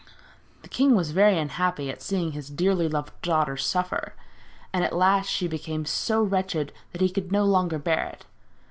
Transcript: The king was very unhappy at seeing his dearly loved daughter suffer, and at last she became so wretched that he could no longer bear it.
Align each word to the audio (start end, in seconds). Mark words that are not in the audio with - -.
The 0.63 0.67
king 0.67 0.95
was 0.95 1.11
very 1.11 1.37
unhappy 1.37 1.91
at 1.91 2.01
seeing 2.01 2.31
his 2.31 2.49
dearly 2.49 2.89
loved 2.89 3.13
daughter 3.21 3.55
suffer, 3.55 4.15
and 4.73 4.83
at 4.83 4.95
last 4.95 5.29
she 5.29 5.47
became 5.47 5.85
so 5.85 6.23
wretched 6.23 6.73
that 6.91 7.01
he 7.01 7.09
could 7.11 7.31
no 7.31 7.43
longer 7.45 7.77
bear 7.77 8.07
it. 8.07 8.25